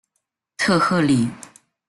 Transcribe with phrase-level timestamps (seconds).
[0.57, 1.29] 特赫里。